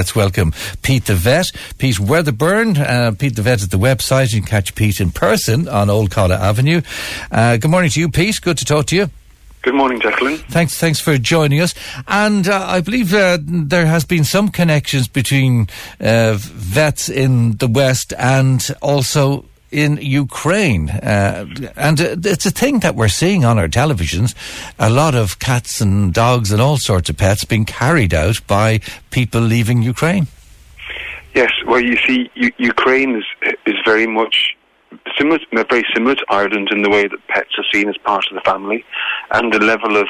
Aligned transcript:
Let's 0.00 0.16
welcome 0.16 0.54
Pete 0.80 1.04
the 1.04 1.14
Vet, 1.14 1.52
Pete 1.76 2.00
Wedderburn. 2.00 2.78
Uh, 2.78 3.12
Pete 3.18 3.36
the 3.36 3.42
Vet 3.42 3.62
at 3.62 3.70
the 3.70 3.76
website. 3.76 4.32
You 4.32 4.40
can 4.40 4.48
catch 4.48 4.74
Pete 4.74 4.98
in 4.98 5.10
person 5.10 5.68
on 5.68 5.90
Old 5.90 6.10
Connaught 6.10 6.40
Avenue. 6.40 6.80
Uh, 7.30 7.58
good 7.58 7.70
morning 7.70 7.90
to 7.90 8.00
you, 8.00 8.08
Pete. 8.08 8.40
Good 8.40 8.56
to 8.56 8.64
talk 8.64 8.86
to 8.86 8.96
you. 8.96 9.10
Good 9.60 9.74
morning, 9.74 10.00
Jacqueline. 10.00 10.38
Thanks, 10.38 10.78
thanks 10.78 11.00
for 11.00 11.18
joining 11.18 11.60
us. 11.60 11.74
And 12.08 12.48
uh, 12.48 12.64
I 12.66 12.80
believe 12.80 13.12
uh, 13.12 13.36
there 13.42 13.84
has 13.84 14.06
been 14.06 14.24
some 14.24 14.48
connections 14.48 15.06
between 15.06 15.68
uh, 16.00 16.38
vets 16.38 17.10
in 17.10 17.58
the 17.58 17.68
West 17.68 18.14
and 18.16 18.66
also 18.80 19.44
in 19.70 19.98
Ukraine. 20.00 20.90
Uh, 20.90 21.46
and 21.76 22.00
uh, 22.00 22.16
it's 22.24 22.46
a 22.46 22.50
thing 22.50 22.80
that 22.80 22.94
we're 22.94 23.08
seeing 23.08 23.44
on 23.44 23.58
our 23.58 23.68
televisions. 23.68 24.34
A 24.78 24.90
lot 24.90 25.14
of 25.14 25.38
cats 25.38 25.80
and 25.80 26.12
dogs 26.12 26.52
and 26.52 26.60
all 26.60 26.76
sorts 26.76 27.08
of 27.10 27.16
pets 27.16 27.44
being 27.44 27.64
carried 27.64 28.12
out 28.14 28.46
by 28.46 28.80
people 29.10 29.40
leaving 29.40 29.82
Ukraine. 29.82 30.26
Yes, 31.34 31.52
well, 31.66 31.80
you 31.80 31.96
see, 32.06 32.30
U- 32.34 32.52
Ukraine 32.58 33.16
is, 33.16 33.24
is 33.66 33.76
very 33.84 34.06
much 34.06 34.56
similar, 35.16 35.38
very 35.52 35.84
similar 35.94 36.16
to 36.16 36.24
Ireland 36.28 36.70
in 36.72 36.82
the 36.82 36.90
way 36.90 37.06
that 37.06 37.28
pets 37.28 37.50
are 37.56 37.64
seen 37.72 37.88
as 37.88 37.96
part 37.98 38.24
of 38.30 38.34
the 38.34 38.40
family, 38.40 38.84
and 39.30 39.52
the 39.52 39.60
level 39.60 39.96
of 39.96 40.08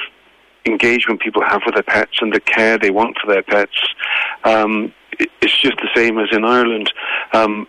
engagement 0.64 1.20
people 1.20 1.42
have 1.42 1.62
with 1.66 1.74
their 1.74 1.82
pets 1.82 2.18
and 2.20 2.32
the 2.32 2.40
care 2.40 2.78
they 2.78 2.90
want 2.90 3.16
for 3.22 3.32
their 3.32 3.42
pets. 3.42 3.76
Um, 4.44 4.92
it's 5.18 5.60
just 5.60 5.76
the 5.76 5.88
same 5.94 6.18
as 6.18 6.28
in 6.32 6.44
Ireland. 6.44 6.92
Um, 7.32 7.66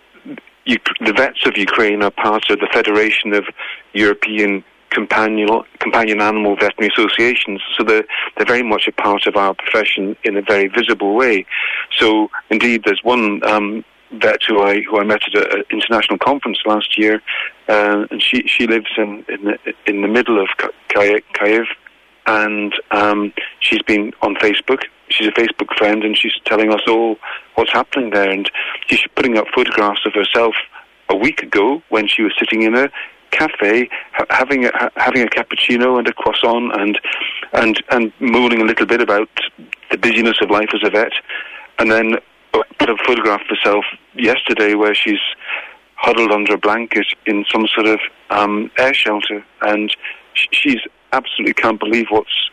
the 0.66 1.14
vets 1.16 1.46
of 1.46 1.58
Ukraine 1.58 2.04
are 2.04 2.12
part 2.12 2.50
of 2.50 2.60
the 2.60 2.68
Federation 2.72 3.34
of 3.34 3.46
European 3.94 4.64
companion 4.92 5.48
companion 5.80 6.22
animal 6.22 6.56
veterinary 6.56 6.92
associations. 6.96 7.62
So 7.78 7.84
they're 7.84 8.04
they're 8.36 8.46
very 8.46 8.64
much 8.64 8.88
a 8.88 8.92
part 8.92 9.26
of 9.26 9.36
our 9.36 9.54
profession 9.54 10.16
in 10.24 10.38
a 10.38 10.42
very 10.42 10.68
visible 10.68 11.16
way. 11.16 11.46
So 11.98 12.30
indeed, 12.50 12.84
there's 12.86 13.02
one 13.04 13.44
um, 13.44 13.84
vet 14.12 14.42
who 14.48 14.62
I 14.62 14.82
who 14.82 15.00
I 15.00 15.04
met 15.04 15.22
at 15.28 15.56
an 15.56 15.64
international 15.72 16.20
conference 16.20 16.60
last 16.66 16.98
year, 16.98 17.22
uh, 17.68 18.06
and 18.12 18.22
she 18.22 18.44
she 18.48 18.68
lives 18.68 18.92
in 18.98 19.26
in 19.30 19.46
the, 19.46 19.58
in 19.86 20.02
the 20.02 20.08
middle 20.08 20.40
of 20.42 20.50
Kiev, 20.90 21.68
and 22.26 22.74
um, 22.92 23.34
she's 23.60 23.82
been 23.84 24.14
on 24.22 24.36
Facebook. 24.36 24.84
She's 25.10 25.28
a 25.28 25.32
Facebook 25.32 25.76
friend, 25.78 26.04
and 26.04 26.18
she's 26.18 26.34
telling 26.46 26.74
us 26.74 26.82
all 26.88 27.18
what's 27.56 27.72
happening 27.72 28.12
there. 28.12 28.30
And 28.30 28.50
she's 28.88 29.02
putting 29.16 29.38
up 29.38 29.46
photographs 29.54 30.02
of 30.06 30.14
herself 30.14 30.56
a 31.10 31.16
week 31.16 31.44
ago 31.44 31.82
when 31.90 32.08
she 32.08 32.22
was 32.22 32.34
sitting 32.40 32.64
in 32.64 32.76
a 32.76 32.90
cafe 33.32 33.90
ha- 34.14 34.26
having 34.30 34.66
a 34.66 34.72
ha- 34.74 34.92
having 34.96 35.22
a 35.24 35.26
cappuccino 35.26 35.98
and 35.98 36.08
a 36.08 36.14
croissant 36.14 36.72
and 36.80 37.00
and 37.54 37.84
and 37.90 38.14
moaning 38.20 38.62
a 38.62 38.66
little 38.66 38.86
bit 38.86 39.02
about 39.02 39.30
the 39.90 39.98
busyness 39.98 40.38
of 40.42 40.50
life 40.50 40.70
as 40.74 40.82
a 40.84 40.90
vet, 40.90 41.12
and 41.80 41.92
then 41.92 42.16
put 42.52 42.90
a 42.90 42.96
photograph 43.06 43.42
of 43.42 43.58
herself 43.58 43.86
yesterday 44.16 44.74
where 44.76 44.96
she's 44.96 45.20
huddled 45.96 46.32
under 46.32 46.56
a 46.56 46.58
blanket 46.58 47.06
in 47.26 47.46
some 47.52 47.68
sort 47.74 47.88
of 47.88 48.00
um, 48.30 48.72
air 48.78 48.94
shelter, 48.94 49.44
and 49.62 49.96
she's 50.34 50.80
absolutely 51.12 51.54
can't 51.54 51.80
believe 51.80 52.08
what's 52.10 52.50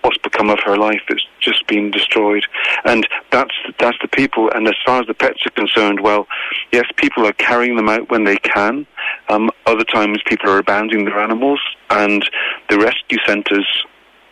what's 0.00 0.18
become 0.18 0.50
of 0.50 0.58
her 0.64 0.76
life. 0.76 1.02
It's 1.08 1.26
just 1.40 1.66
been 1.66 1.90
destroyed, 1.90 2.44
and 2.84 3.06
that's 3.30 3.54
that's 3.78 3.98
the 4.00 4.08
people. 4.08 4.50
And 4.54 4.66
as 4.66 4.74
far 4.84 5.00
as 5.00 5.06
the 5.06 5.14
pets 5.14 5.46
are 5.46 5.50
concerned, 5.50 6.00
well, 6.00 6.26
yes, 6.72 6.86
people 6.96 7.26
are 7.26 7.32
carrying 7.34 7.76
them 7.76 7.88
out 7.88 8.10
when 8.10 8.24
they 8.24 8.36
can. 8.36 8.86
Um, 9.28 9.50
other 9.66 9.84
times, 9.84 10.20
people 10.26 10.50
are 10.50 10.58
abandoning 10.58 11.04
their 11.04 11.18
animals, 11.18 11.60
and 11.90 12.28
the 12.70 12.78
rescue 12.78 13.18
centres, 13.26 13.66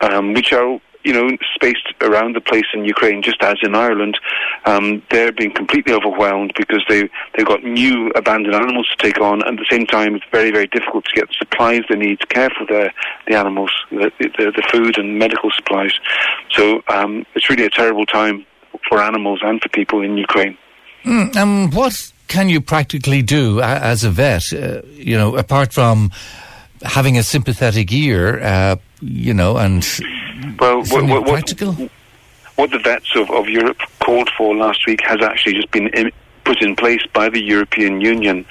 um, 0.01 0.33
which 0.33 0.53
are 0.53 0.81
you 1.05 1.13
know, 1.13 1.37
spaced 1.55 1.93
around 2.01 2.35
the 2.35 2.41
place 2.41 2.67
in 2.75 2.85
Ukraine, 2.85 3.23
just 3.23 3.43
as 3.43 3.57
in 3.63 3.75
Ireland, 3.75 4.19
um, 4.65 5.03
they're 5.11 5.33
being 5.33 5.53
completely 5.53 5.93
overwhelmed 5.93 6.53
because 6.57 6.85
they 6.89 7.09
they've 7.35 7.47
got 7.47 7.65
new 7.65 8.11
abandoned 8.15 8.55
animals 8.55 8.89
to 8.91 8.97
take 8.97 9.21
on. 9.21 9.43
And 9.43 9.59
at 9.59 9.65
the 9.65 9.67
same 9.71 9.87
time, 9.87 10.15
it's 10.15 10.25
very 10.31 10.51
very 10.51 10.67
difficult 10.67 11.05
to 11.07 11.15
get 11.15 11.29
the 11.29 11.35
supplies 11.39 11.83
they 11.89 11.97
need 11.97 12.21
to 12.21 12.27
care 12.27 12.51
for 12.51 12.67
their 12.67 12.93
the 13.27 13.37
animals, 13.37 13.71
the 13.91 14.11
the, 14.19 14.53
the 14.57 14.67
food 14.71 14.99
and 14.99 15.19
medical 15.19 15.51
supplies. 15.51 15.93
So 16.53 16.83
um, 16.89 17.27
it's 17.35 17.49
really 17.51 17.65
a 17.65 17.71
terrible 17.71 18.07
time 18.07 18.47
for 18.89 19.01
animals 19.01 19.41
and 19.43 19.61
for 19.61 19.69
people 19.69 20.03
in 20.03 20.17
Ukraine. 20.17 20.57
Mm, 21.05 21.37
and 21.37 21.75
what 21.75 21.95
can 22.29 22.49
you 22.49 22.61
practically 22.61 23.23
do 23.23 23.61
as 23.61 24.05
a 24.05 24.11
vet? 24.11 24.43
Uh, 24.53 24.83
you 24.93 25.17
know, 25.17 25.37
apart 25.37 25.73
from 25.73 26.11
having 26.83 27.19
a 27.19 27.23
sympathetic 27.23 27.93
ear, 27.93 28.41
uh, 28.43 28.77
you 29.01 29.35
know, 29.35 29.57
and 29.57 29.85
well, 30.59 30.83
what, 30.85 31.05
what, 31.07 31.27
practical? 31.27 31.73
What 32.57 32.71
the 32.71 32.79
vets 32.79 33.17
of, 33.17 33.31
of 33.31 33.49
Europe 33.49 33.79
called 34.01 34.31
for 34.37 34.55
last 34.55 34.87
week 34.87 35.01
has 35.03 35.23
actually 35.23 35.55
just 35.55 35.71
been 35.71 35.89
in, 35.89 36.13
put 36.45 36.61
in 36.63 36.77
place 36.77 37.03
by 37.13 37.29
the 37.29 37.41
European 37.41 38.01
Union, 38.01 38.45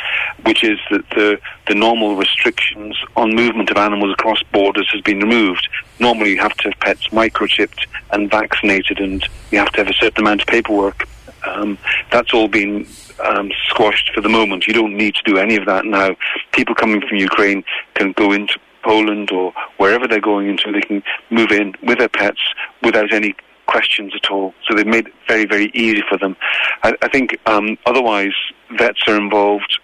which 0.44 0.64
is 0.64 0.80
that 0.90 1.08
the, 1.12 1.40
the 1.68 1.76
normal 1.76 2.16
restrictions 2.16 2.98
on 3.16 3.36
movement 3.36 3.70
of 3.70 3.78
animals 3.78 4.14
across 4.14 4.42
borders 4.52 4.90
has 4.92 5.02
been 5.02 5.20
removed. 5.20 5.68
Normally, 6.00 6.32
you 6.32 6.40
have 6.40 6.56
to 6.58 6.70
have 6.70 6.80
pets 6.80 7.08
microchipped 7.10 7.86
and 8.12 8.30
vaccinated, 8.30 9.00
and 9.00 9.24
you 9.52 9.60
have 9.60 9.72
to 9.74 9.84
have 9.84 9.88
a 9.88 9.94
certain 9.94 10.24
amount 10.24 10.42
of 10.42 10.48
paperwork. 10.48 11.08
Um, 11.46 11.78
that's 12.12 12.34
all 12.34 12.48
been 12.48 12.88
um, 13.24 13.52
squashed 13.68 14.12
for 14.14 14.22
the 14.22 14.30
moment. 14.30 14.68
You 14.68 14.74
don't 14.74 14.96
need 14.96 15.16
to 15.16 15.24
do 15.24 15.38
any 15.38 15.56
of 15.56 15.66
that 15.66 15.86
now. 15.86 16.16
People 16.54 16.76
coming 16.76 17.02
from 17.02 17.18
Ukraine 17.18 17.64
can 17.96 18.12
go 18.14 18.32
into 18.32 18.60
Poland 18.84 19.32
or 19.32 19.54
wherever 19.78 20.08
they're 20.08 20.22
going 20.22 20.50
into, 20.50 20.72
they 20.72 20.82
can 20.82 21.04
move 21.30 21.52
in 21.52 21.74
with 21.84 22.00
their 22.00 22.10
pets 22.10 22.42
without 22.84 23.14
any 23.14 23.36
questions 23.68 24.14
at 24.16 24.30
all. 24.30 24.54
So 24.68 24.76
they've 24.76 24.86
made 24.86 25.08
it 25.08 25.14
very, 25.28 25.46
very 25.46 25.72
easy 25.74 26.04
for 26.08 26.18
them. 26.18 26.36
I, 26.84 26.94
I 27.02 27.08
think 27.08 27.38
um, 27.46 27.78
otherwise 27.86 28.34
vets 28.78 29.02
are 29.08 29.16
involved, 29.16 29.80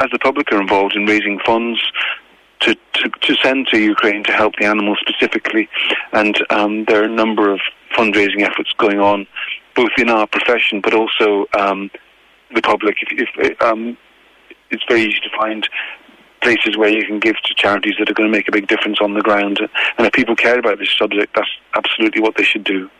as 0.00 0.08
the 0.12 0.18
public 0.18 0.50
are 0.52 0.60
involved 0.60 0.96
in 0.96 1.06
raising 1.06 1.38
funds 1.46 1.80
to, 2.60 2.74
to, 3.22 3.36
send 3.36 3.68
to 3.68 3.78
Ukraine 3.78 4.24
to 4.24 4.32
help 4.32 4.54
the 4.58 4.66
animals 4.66 4.98
specifically. 5.00 5.68
And 6.12 6.36
um, 6.50 6.84
there 6.86 7.00
are 7.02 7.06
a 7.06 7.14
number 7.22 7.52
of 7.52 7.60
fundraising 7.96 8.42
efforts 8.42 8.72
going 8.78 8.98
on, 8.98 9.26
both 9.74 9.90
in 9.98 10.10
our 10.10 10.26
profession 10.26 10.80
but 10.80 10.94
also 10.94 11.46
um, 11.58 11.90
the 12.54 12.62
public. 12.62 12.96
If, 13.02 13.28
if 13.36 13.62
um, 13.62 13.96
it's 14.70 14.82
very 14.88 15.02
easy 15.02 15.20
to 15.20 15.30
find 15.36 15.68
places 16.40 16.76
where 16.76 16.88
you 16.88 17.04
can 17.04 17.18
give 17.18 17.36
to 17.44 17.54
charities 17.54 17.94
that 17.98 18.10
are 18.10 18.14
going 18.14 18.30
to 18.30 18.36
make 18.36 18.48
a 18.48 18.52
big 18.52 18.68
difference 18.68 18.98
on 19.00 19.14
the 19.14 19.20
ground. 19.20 19.58
And 19.98 20.06
if 20.06 20.12
people 20.12 20.36
care 20.36 20.58
about 20.58 20.78
this 20.78 20.90
subject, 20.96 21.34
that's 21.34 21.50
absolutely 21.76 22.20
what 22.20 22.36
they 22.36 22.44
should 22.44 22.64
do. 22.64 22.90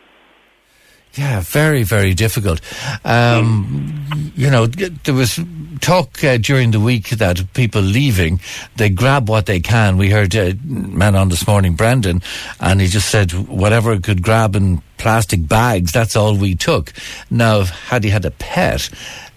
Yeah, 1.15 1.41
very, 1.41 1.83
very 1.83 2.13
difficult. 2.13 2.61
Um. 3.03 4.05
You 4.35 4.49
know, 4.49 4.67
there 4.67 5.13
was 5.13 5.39
talk 5.81 6.23
uh, 6.23 6.37
during 6.37 6.71
the 6.71 6.79
week 6.79 7.09
that 7.09 7.53
people 7.53 7.81
leaving, 7.81 8.39
they 8.77 8.89
grab 8.89 9.27
what 9.27 9.45
they 9.45 9.59
can. 9.59 9.97
We 9.97 10.09
heard 10.09 10.33
a 10.35 10.53
man 10.63 11.15
on 11.15 11.29
this 11.29 11.45
morning, 11.45 11.75
Brendan, 11.75 12.21
and 12.59 12.79
he 12.79 12.87
just 12.87 13.09
said 13.09 13.31
whatever 13.49 13.99
could 13.99 14.21
grab 14.21 14.55
in 14.55 14.81
plastic 14.97 15.47
bags, 15.47 15.91
that's 15.91 16.15
all 16.15 16.35
we 16.35 16.53
took. 16.55 16.93
Now, 17.31 17.63
had 17.63 18.03
he 18.03 18.09
had 18.09 18.25
a 18.25 18.31
pet, 18.31 18.89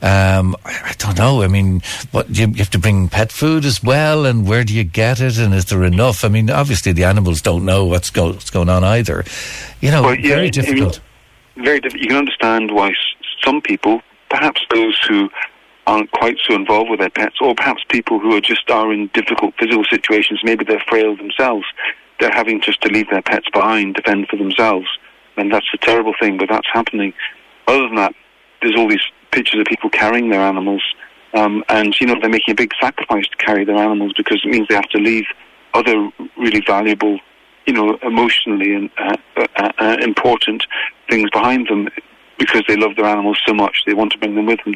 um, 0.02 0.56
I, 0.64 0.90
I, 0.90 0.94
don't 0.98 1.16
know. 1.16 1.42
I 1.42 1.46
mean, 1.46 1.80
what 2.10 2.28
you, 2.28 2.48
you, 2.48 2.54
have 2.56 2.70
to 2.70 2.78
bring 2.78 3.08
pet 3.08 3.32
food 3.32 3.64
as 3.64 3.82
well, 3.82 4.26
and 4.26 4.46
where 4.46 4.64
do 4.64 4.74
you 4.74 4.84
get 4.84 5.20
it? 5.20 5.38
And 5.38 5.54
is 5.54 5.66
there 5.66 5.84
enough? 5.84 6.24
I 6.24 6.28
mean, 6.28 6.50
obviously 6.50 6.92
the 6.92 7.04
animals 7.04 7.40
don't 7.40 7.64
know 7.64 7.86
what's, 7.86 8.10
go, 8.10 8.32
what's 8.32 8.50
going 8.50 8.68
on 8.68 8.84
either. 8.84 9.24
You 9.80 9.90
know, 9.90 10.02
well, 10.02 10.14
yeah, 10.16 10.34
very 10.34 10.50
difficult. 10.50 11.00
Very 11.56 11.80
difficult. 11.80 12.02
You 12.02 12.08
can 12.08 12.16
understand 12.16 12.70
why 12.70 12.92
some 13.44 13.60
people, 13.60 14.00
perhaps 14.30 14.60
those 14.70 14.98
who 15.08 15.28
aren't 15.86 16.10
quite 16.12 16.36
so 16.46 16.54
involved 16.54 16.90
with 16.90 17.00
their 17.00 17.10
pets, 17.10 17.36
or 17.40 17.54
perhaps 17.54 17.82
people 17.88 18.18
who 18.18 18.34
are 18.36 18.40
just 18.40 18.70
are 18.70 18.92
in 18.92 19.08
difficult 19.14 19.54
physical 19.58 19.84
situations. 19.84 20.40
Maybe 20.44 20.64
they're 20.64 20.82
frail 20.88 21.16
themselves. 21.16 21.66
They're 22.20 22.30
having 22.30 22.60
just 22.60 22.80
to 22.82 22.88
leave 22.88 23.10
their 23.10 23.22
pets 23.22 23.46
behind 23.52 23.96
to 23.96 24.02
fend 24.02 24.28
for 24.28 24.36
themselves, 24.36 24.86
and 25.36 25.52
that's 25.52 25.66
a 25.74 25.78
terrible 25.78 26.14
thing. 26.20 26.38
But 26.38 26.48
that's 26.50 26.68
happening. 26.72 27.12
Other 27.66 27.82
than 27.88 27.96
that, 27.96 28.14
there's 28.60 28.76
all 28.76 28.88
these 28.88 29.02
pictures 29.32 29.60
of 29.60 29.66
people 29.66 29.90
carrying 29.90 30.30
their 30.30 30.40
animals, 30.40 30.82
um, 31.34 31.64
and 31.68 31.98
you 32.00 32.06
know 32.06 32.14
they're 32.20 32.30
making 32.30 32.52
a 32.52 32.56
big 32.56 32.72
sacrifice 32.80 33.26
to 33.26 33.36
carry 33.38 33.64
their 33.64 33.76
animals 33.76 34.12
because 34.16 34.40
it 34.44 34.50
means 34.50 34.68
they 34.68 34.74
have 34.74 34.88
to 34.90 34.98
leave 34.98 35.24
other 35.74 36.10
really 36.36 36.62
valuable, 36.66 37.18
you 37.66 37.72
know, 37.72 37.98
emotionally 38.02 38.74
and 38.74 38.90
uh, 38.98 39.16
uh, 39.56 39.72
uh, 39.78 39.96
important 40.00 40.64
things 41.08 41.30
behind 41.30 41.68
them 41.68 41.88
because 42.38 42.62
they 42.66 42.76
love 42.76 42.96
their 42.96 43.06
animals 43.06 43.38
so 43.46 43.54
much 43.54 43.82
they 43.86 43.94
want 43.94 44.12
to 44.12 44.18
bring 44.18 44.34
them 44.34 44.46
with 44.46 44.60
them. 44.64 44.74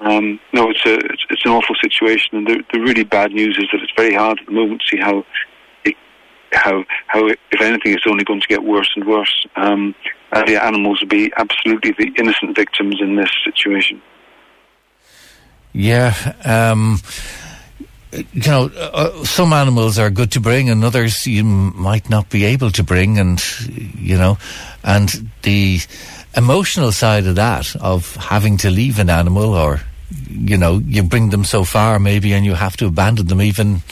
Um, 0.00 0.40
no, 0.52 0.70
it's 0.70 0.84
a 0.84 0.94
it's, 0.94 1.24
it's, 1.30 1.44
an 1.44 1.52
awful 1.52 1.74
situation, 1.80 2.36
and 2.36 2.46
the, 2.46 2.62
the 2.72 2.80
really 2.80 3.04
bad 3.04 3.32
news 3.32 3.56
is 3.58 3.64
that 3.72 3.82
it's 3.82 3.92
very 3.96 4.14
hard 4.14 4.38
at 4.38 4.46
the 4.46 4.52
moment 4.52 4.82
to 4.82 4.96
see 4.96 5.00
how 5.00 5.24
how 6.52 6.84
how 7.06 7.26
if 7.26 7.60
anything 7.60 7.94
it's 7.94 8.06
only 8.06 8.24
going 8.24 8.40
to 8.40 8.46
get 8.46 8.62
worse 8.62 8.90
and 8.94 9.06
worse. 9.06 9.46
Um, 9.56 9.94
and 10.32 10.48
the 10.48 10.62
animals 10.62 11.00
will 11.00 11.08
be 11.08 11.32
absolutely 11.36 11.92
the 11.92 12.12
innocent 12.18 12.56
victims 12.56 12.96
in 13.00 13.16
this 13.16 13.30
situation. 13.44 14.02
Yeah. 15.72 16.14
Um, 16.44 16.98
you 18.32 18.50
know, 18.50 18.70
uh, 18.76 19.24
some 19.24 19.52
animals 19.52 19.98
are 19.98 20.10
good 20.10 20.32
to 20.32 20.40
bring, 20.40 20.70
and 20.70 20.84
others 20.84 21.26
you 21.26 21.44
might 21.44 22.08
not 22.08 22.30
be 22.30 22.44
able 22.44 22.70
to 22.72 22.82
bring, 22.82 23.18
and 23.18 23.42
you 23.68 24.16
know, 24.16 24.38
and 24.82 25.30
the 25.42 25.80
emotional 26.36 26.92
side 26.92 27.26
of 27.26 27.36
that, 27.36 27.74
of 27.76 28.16
having 28.16 28.56
to 28.58 28.70
leave 28.70 28.98
an 28.98 29.10
animal 29.10 29.54
or 29.54 29.80
you 30.28 30.56
know, 30.56 30.78
you 30.86 31.02
bring 31.02 31.30
them 31.30 31.44
so 31.44 31.64
far 31.64 31.98
maybe 31.98 32.32
and 32.32 32.44
you 32.44 32.54
have 32.54 32.76
to 32.76 32.86
abandon 32.86 33.26
them 33.26 33.42
even 33.42 33.82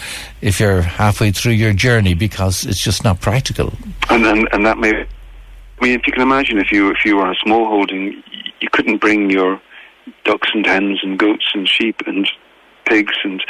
if 0.41 0.61
you're 0.61 0.83
halfway 0.83 1.33
through 1.33 1.53
your 1.53 1.73
journey 1.73 2.15
because 2.15 2.65
it's 2.67 2.83
just 2.83 3.03
not 3.03 3.21
practical. 3.21 3.73
And 4.11 4.25
and, 4.25 4.49
and 4.53 4.65
that 4.67 4.79
may 4.79 4.93
I 4.93 5.85
mean 5.85 5.99
if 5.99 6.07
you 6.07 6.13
can 6.13 6.23
imagine 6.23 6.59
if 6.59 6.71
you 6.71 6.91
if 6.91 7.05
you 7.05 7.17
were 7.17 7.31
a 7.31 7.37
small 7.43 7.67
holding 7.67 8.23
you 8.61 8.69
couldn't 8.71 8.99
bring 8.99 9.31
your 9.31 9.61
ducks 10.25 10.49
and 10.55 10.65
hens 10.65 11.01
and 11.03 11.19
goats 11.19 11.51
and 11.55 11.69
sheep 11.69 12.01
and 12.07 12.29
pigs 12.87 13.15
and 13.25 13.43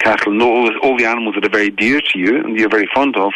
cattle 0.00 0.32
and 0.32 0.42
all, 0.42 0.70
all 0.82 0.96
the 0.98 1.06
animals 1.06 1.34
that 1.34 1.44
are 1.44 1.50
very 1.50 1.70
dear 1.70 2.00
to 2.00 2.18
you 2.18 2.38
and 2.38 2.58
you're 2.58 2.68
very 2.68 2.88
fond 2.94 3.16
of 3.16 3.32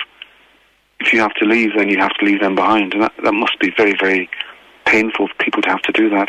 if 1.00 1.12
you 1.12 1.20
have 1.20 1.34
to 1.34 1.44
leave 1.44 1.70
then 1.76 1.88
you 1.88 1.98
have 1.98 2.14
to 2.14 2.24
leave 2.24 2.40
them 2.40 2.54
behind 2.54 2.92
and 2.94 3.02
that, 3.02 3.12
that 3.22 3.32
must 3.32 3.58
be 3.60 3.72
very 3.76 3.94
very 4.00 4.28
painful 4.84 5.28
for 5.28 5.34
people 5.34 5.62
to 5.62 5.70
have 5.70 5.82
to 5.82 5.92
do 5.92 6.08
that. 6.10 6.28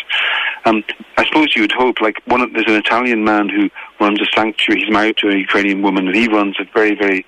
Um, 0.66 0.84
I 1.18 1.26
suppose 1.26 1.56
you 1.56 1.64
would 1.64 1.72
hope, 1.72 2.02
like 2.02 2.22
one 2.26 2.42
of, 2.42 2.54
there's 2.54 2.68
an 2.68 2.76
Italian 2.76 3.24
man 3.24 3.50
who 3.50 3.70
runs 4.00 4.20
a 4.22 4.26
sanctuary. 4.36 4.82
He's 4.82 4.92
married 4.92 5.18
to 5.18 5.30
a 5.30 5.36
Ukrainian 5.36 5.82
woman, 5.82 6.08
and 6.08 6.16
he 6.16 6.28
runs 6.28 6.56
a 6.60 6.66
very 6.74 6.96
very 6.96 7.26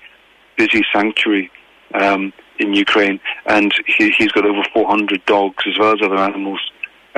busy 0.56 0.84
sanctuary 0.92 1.50
um, 1.94 2.32
in 2.58 2.74
Ukraine, 2.74 3.20
and 3.46 3.72
he, 3.86 4.10
he's 4.10 4.32
got 4.32 4.44
over 4.44 4.62
400 4.74 5.24
dogs 5.26 5.64
as 5.66 5.78
well 5.78 5.92
as 5.92 6.00
other 6.02 6.16
animals. 6.16 6.60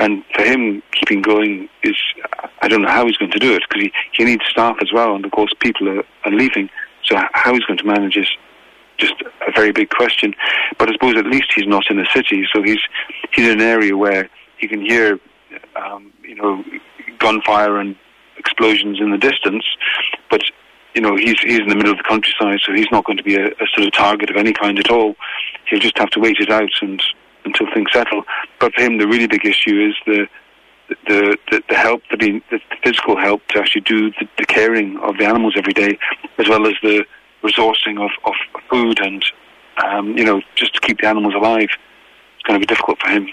And 0.01 0.23
for 0.33 0.41
him, 0.41 0.81
keeping 0.93 1.21
going 1.21 1.69
is, 1.83 1.95
I 2.63 2.67
don't 2.67 2.81
know 2.81 2.89
how 2.89 3.05
he's 3.05 3.17
going 3.17 3.29
to 3.29 3.37
do 3.37 3.53
it 3.53 3.61
because 3.69 3.83
he, 3.83 3.91
he 4.13 4.23
needs 4.23 4.43
staff 4.49 4.77
as 4.81 4.91
well, 4.91 5.13
and 5.13 5.23
of 5.23 5.29
course 5.29 5.53
people 5.59 5.87
are, 5.89 6.03
are 6.25 6.31
leaving. 6.31 6.71
So 7.03 7.17
how 7.33 7.53
he's 7.53 7.63
going 7.65 7.77
to 7.77 7.85
manage 7.85 8.17
is 8.17 8.27
just 8.97 9.13
a 9.47 9.51
very 9.51 9.71
big 9.71 9.91
question. 9.91 10.33
But 10.79 10.89
I 10.89 10.93
suppose 10.93 11.17
at 11.17 11.27
least 11.27 11.53
he's 11.55 11.67
not 11.67 11.83
in 11.91 11.99
a 11.99 12.05
city, 12.15 12.47
so 12.51 12.63
he's 12.63 12.79
he's 13.31 13.45
in 13.45 13.59
an 13.59 13.61
area 13.61 13.95
where 13.95 14.27
he 14.57 14.67
can 14.67 14.81
hear, 14.81 15.19
um, 15.75 16.11
you 16.23 16.33
know, 16.33 16.63
gunfire 17.19 17.77
and 17.77 17.95
explosions 18.37 18.99
in 18.99 19.11
the 19.11 19.19
distance. 19.19 19.65
But 20.31 20.41
you 20.95 21.01
know, 21.01 21.15
he's 21.15 21.39
he's 21.41 21.59
in 21.59 21.67
the 21.67 21.75
middle 21.75 21.91
of 21.91 21.99
the 21.99 22.09
countryside, 22.09 22.59
so 22.65 22.73
he's 22.73 22.91
not 22.91 23.05
going 23.05 23.17
to 23.17 23.23
be 23.23 23.35
a, 23.35 23.49
a 23.49 23.67
sort 23.75 23.85
of 23.85 23.93
target 23.93 24.31
of 24.31 24.35
any 24.35 24.53
kind 24.53 24.79
at 24.79 24.89
all. 24.89 25.15
He'll 25.69 25.79
just 25.79 25.99
have 25.99 26.09
to 26.11 26.19
wait 26.19 26.37
it 26.39 26.49
out 26.49 26.71
and 26.81 27.03
until 27.45 27.67
things 27.73 27.89
settle. 27.91 28.23
But 28.59 28.73
for 28.73 28.81
him, 28.81 28.97
the 28.97 29.07
really 29.07 29.27
big 29.27 29.45
issue 29.45 29.89
is 29.89 29.95
the 30.05 30.27
the, 31.07 31.37
the, 31.49 31.63
the 31.69 31.75
help, 31.75 32.01
the, 32.11 32.41
the 32.51 32.59
physical 32.83 33.17
help 33.17 33.45
to 33.47 33.59
actually 33.59 33.81
do 33.81 34.11
the, 34.11 34.27
the 34.37 34.45
caring 34.45 34.97
of 34.97 35.17
the 35.17 35.25
animals 35.25 35.53
every 35.57 35.71
day, 35.71 35.97
as 36.37 36.49
well 36.49 36.67
as 36.67 36.73
the 36.81 37.05
resourcing 37.43 38.03
of, 38.03 38.11
of 38.25 38.33
food 38.69 38.99
and, 39.01 39.23
um, 39.85 40.17
you 40.17 40.25
know, 40.25 40.41
just 40.55 40.73
to 40.73 40.81
keep 40.81 40.99
the 40.99 41.07
animals 41.07 41.33
alive. 41.33 41.69
It's 42.35 42.43
going 42.43 42.59
to 42.59 42.65
be 42.65 42.69
difficult 42.69 42.99
for 42.99 43.09
him. 43.09 43.27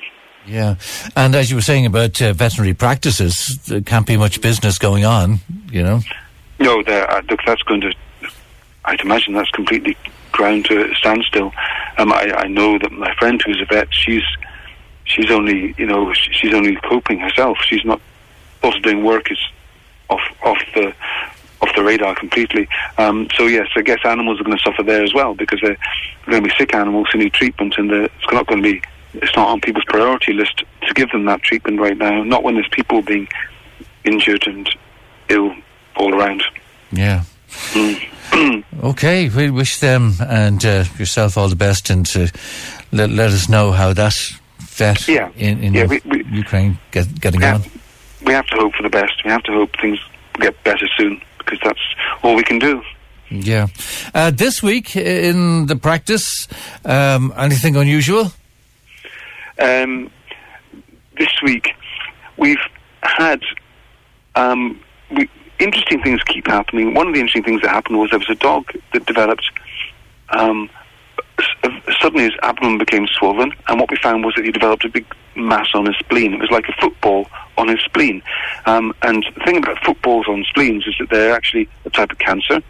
Yeah. 0.46 0.76
And 1.16 1.34
as 1.34 1.50
you 1.50 1.56
were 1.56 1.62
saying 1.62 1.84
about 1.84 2.22
uh, 2.22 2.32
veterinary 2.32 2.74
practices, 2.74 3.58
there 3.66 3.80
can't 3.80 4.06
be 4.06 4.16
much 4.16 4.40
business 4.40 4.78
going 4.78 5.04
on, 5.04 5.40
you 5.70 5.82
know? 5.82 6.00
No, 6.60 6.80
uh, 6.82 7.22
look, 7.28 7.40
that's 7.44 7.62
going 7.62 7.80
to, 7.82 7.92
I'd 8.84 9.00
imagine 9.00 9.34
that's 9.34 9.50
completely 9.50 9.96
ground 10.32 10.66
to 10.66 10.90
a 10.90 10.94
standstill. 10.94 11.52
Um, 11.98 12.12
I, 12.12 12.32
I 12.36 12.48
know 12.48 12.78
that 12.78 12.92
my 12.92 13.14
friend 13.16 13.42
who's 13.44 13.60
a 13.60 13.66
vet, 13.66 13.88
she's 13.92 14.22
she's 15.04 15.30
only, 15.30 15.74
you 15.76 15.86
know, 15.86 16.12
she's 16.12 16.54
only 16.54 16.76
coping 16.76 17.18
herself. 17.18 17.58
She's 17.66 17.84
not 17.84 18.00
also 18.62 18.78
doing 18.80 19.04
work 19.04 19.30
is 19.30 19.38
off 20.08 20.20
off 20.42 20.58
the 20.74 20.94
off 21.60 21.70
the 21.74 21.82
radar 21.82 22.14
completely. 22.14 22.68
Um, 22.98 23.28
so 23.34 23.46
yes, 23.46 23.68
I 23.76 23.82
guess 23.82 23.98
animals 24.04 24.40
are 24.40 24.44
going 24.44 24.56
to 24.56 24.62
suffer 24.62 24.82
there 24.82 25.02
as 25.02 25.12
well 25.12 25.34
because 25.34 25.60
they're 25.60 25.76
going 26.26 26.42
to 26.42 26.48
be 26.48 26.54
sick 26.56 26.74
animals 26.74 27.08
who 27.12 27.18
need 27.18 27.32
treatment, 27.32 27.74
and 27.78 27.90
it's 27.90 28.32
not 28.32 28.46
going 28.46 28.62
to 28.62 28.72
be. 28.72 28.82
It's 29.14 29.34
not 29.34 29.48
on 29.48 29.60
people's 29.60 29.86
priority 29.86 30.34
list 30.34 30.62
to 30.82 30.94
give 30.94 31.10
them 31.10 31.24
that 31.24 31.42
treatment 31.42 31.80
right 31.80 31.96
now. 31.96 32.22
Not 32.22 32.42
when 32.42 32.54
there's 32.54 32.68
people 32.68 33.02
being 33.02 33.26
injured 34.04 34.46
and 34.46 34.68
ill 35.30 35.54
all 35.96 36.14
around. 36.14 36.44
Yeah. 36.92 37.24
Mm. 37.48 38.64
okay, 38.84 39.28
we 39.28 39.50
wish 39.50 39.80
them 39.80 40.14
and 40.20 40.64
uh, 40.64 40.84
yourself 40.98 41.36
all 41.36 41.48
the 41.48 41.56
best, 41.56 41.90
and 41.90 42.08
uh, 42.16 42.26
let, 42.92 43.10
let 43.10 43.30
us 43.30 43.48
know 43.48 43.72
how 43.72 43.92
that 43.92 44.14
vet 44.58 45.08
yeah. 45.08 45.30
in, 45.36 45.62
in 45.62 45.74
yeah, 45.74 45.86
we, 45.86 46.00
we, 46.04 46.24
Ukraine 46.24 46.78
get, 46.90 47.20
getting 47.20 47.42
on. 47.42 47.62
Have, 47.62 47.82
we 48.24 48.32
have 48.32 48.46
to 48.46 48.56
hope 48.56 48.74
for 48.74 48.82
the 48.82 48.90
best. 48.90 49.24
We 49.24 49.30
have 49.30 49.42
to 49.44 49.52
hope 49.52 49.70
things 49.80 49.98
get 50.34 50.62
better 50.64 50.86
soon 50.96 51.20
because 51.38 51.58
that's 51.64 51.80
all 52.22 52.34
we 52.36 52.44
can 52.44 52.58
do. 52.58 52.82
Yeah. 53.30 53.68
Uh, 54.14 54.30
this 54.30 54.62
week 54.62 54.96
in 54.96 55.66
the 55.66 55.76
practice, 55.76 56.48
um, 56.84 57.32
anything 57.36 57.76
unusual? 57.76 58.32
Um, 59.58 60.10
this 61.18 61.42
week 61.42 61.74
we've 62.36 62.58
had 63.02 63.42
um, 64.34 64.70
we, 64.70 64.80
interesting 65.58 66.02
things 66.02 66.22
keep 66.24 66.46
happening. 66.46 66.94
One 66.94 67.08
of 67.08 67.14
the 67.14 67.20
interesting 67.20 67.44
things 67.44 67.62
that 67.62 67.70
happened 67.70 67.98
was 67.98 68.10
there 68.10 68.18
was 68.18 68.30
a 68.30 68.34
dog 68.34 68.70
that 68.92 69.06
developed. 69.06 69.50
Um, 70.30 70.70
suddenly 72.00 72.24
his 72.24 72.34
abdomen 72.42 72.78
became 72.78 73.06
swollen, 73.06 73.52
and 73.68 73.80
what 73.80 73.90
we 73.90 73.96
found 73.96 74.24
was 74.24 74.34
that 74.34 74.44
he 74.44 74.50
developed 74.50 74.84
a 74.84 74.88
big 74.88 75.06
mass 75.36 75.68
on 75.74 75.86
his 75.86 75.96
spleen. 75.96 76.34
It 76.34 76.40
was 76.40 76.50
like 76.50 76.68
a 76.68 76.80
football 76.80 77.28
on 77.56 77.68
his 77.68 77.80
spleen. 77.80 78.22
Um, 78.66 78.94
and 79.02 79.24
the 79.34 79.44
thing 79.44 79.58
about 79.58 79.82
footballs 79.84 80.26
on 80.28 80.44
spleens 80.44 80.86
is 80.86 80.94
that 80.98 81.10
they're 81.10 81.32
actually 81.32 81.68
a 81.84 81.90
type 81.90 82.10
of 82.10 82.18
cancer. 82.18 82.60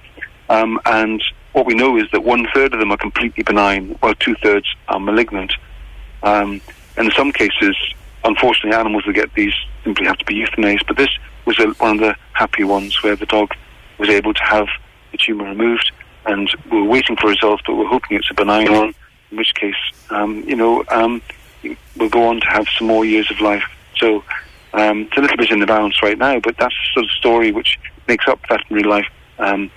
Um, 0.48 0.80
and 0.86 1.22
what 1.52 1.66
we 1.66 1.74
know 1.74 1.96
is 1.96 2.04
that 2.12 2.24
one 2.24 2.46
third 2.54 2.72
of 2.74 2.80
them 2.80 2.92
are 2.92 2.96
completely 2.96 3.42
benign, 3.42 3.96
while 4.00 4.14
two 4.14 4.34
thirds 4.36 4.66
are 4.88 5.00
malignant. 5.00 5.52
Um, 6.22 6.60
in 6.96 7.10
some 7.12 7.32
cases, 7.32 7.76
unfortunately, 8.24 8.78
animals 8.78 9.04
that 9.06 9.14
get 9.14 9.32
these 9.34 9.54
simply 9.84 10.06
have 10.06 10.18
to 10.18 10.24
be 10.24 10.34
euthanized. 10.34 10.86
But 10.86 10.96
this 10.96 11.10
was 11.48 11.58
one 11.78 11.92
of 11.92 12.00
the 12.00 12.14
happy 12.34 12.62
ones 12.62 13.02
where 13.02 13.16
the 13.16 13.26
dog 13.26 13.48
was 13.98 14.10
able 14.10 14.34
to 14.34 14.42
have 14.44 14.68
the 15.12 15.18
tumour 15.18 15.46
removed. 15.46 15.90
And 16.26 16.48
we're 16.70 16.84
waiting 16.84 17.16
for 17.16 17.30
results, 17.30 17.62
but 17.66 17.74
we're 17.74 17.86
hoping 17.86 18.18
it's 18.18 18.30
a 18.30 18.34
benign 18.34 18.70
one, 18.70 18.94
in 19.30 19.38
which 19.38 19.54
case, 19.54 19.74
um, 20.10 20.44
you 20.46 20.54
know, 20.54 20.84
um, 20.88 21.22
we'll 21.96 22.10
go 22.10 22.28
on 22.28 22.40
to 22.40 22.46
have 22.48 22.66
some 22.76 22.86
more 22.86 23.04
years 23.04 23.30
of 23.30 23.40
life. 23.40 23.64
So 23.96 24.22
um, 24.74 25.02
it's 25.02 25.16
a 25.16 25.20
little 25.22 25.38
bit 25.38 25.50
in 25.50 25.60
the 25.60 25.66
balance 25.66 26.02
right 26.02 26.18
now, 26.18 26.38
but 26.38 26.56
that's 26.58 26.74
the 26.74 27.00
sort 27.00 27.06
of 27.06 27.10
story 27.12 27.50
which 27.50 27.78
makes 28.06 28.28
up 28.28 28.40
veterinary 28.46 28.84
life 28.84 29.06
um, 29.38 29.70